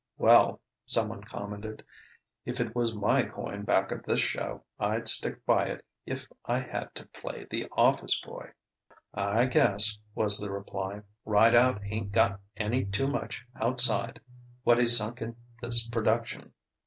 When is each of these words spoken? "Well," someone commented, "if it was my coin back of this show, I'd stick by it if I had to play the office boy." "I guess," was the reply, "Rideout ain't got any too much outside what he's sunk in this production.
"Well," 0.17 0.61
someone 0.87 1.23
commented, 1.25 1.85
"if 2.43 2.59
it 2.59 2.73
was 2.73 2.91
my 2.95 3.21
coin 3.21 3.65
back 3.65 3.91
of 3.91 4.01
this 4.01 4.19
show, 4.19 4.63
I'd 4.79 5.07
stick 5.07 5.45
by 5.45 5.65
it 5.65 5.85
if 6.07 6.25
I 6.43 6.57
had 6.57 6.95
to 6.95 7.05
play 7.09 7.45
the 7.47 7.67
office 7.71 8.19
boy." 8.19 8.53
"I 9.13 9.45
guess," 9.45 9.99
was 10.15 10.39
the 10.39 10.51
reply, 10.51 11.03
"Rideout 11.23 11.83
ain't 11.85 12.11
got 12.13 12.39
any 12.57 12.83
too 12.85 13.05
much 13.07 13.45
outside 13.55 14.19
what 14.63 14.79
he's 14.79 14.97
sunk 14.97 15.21
in 15.21 15.35
this 15.61 15.85
production. 15.87 16.51